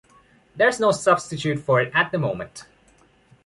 [0.55, 2.65] There is no substitute for it at the moment.